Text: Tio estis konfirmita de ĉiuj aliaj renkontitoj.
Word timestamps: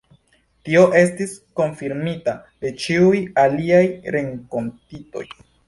Tio 0.69 0.79
estis 1.01 1.35
konfirmita 1.61 2.35
de 2.65 2.73
ĉiuj 2.87 3.21
aliaj 3.45 3.85
renkontitoj. 4.19 5.27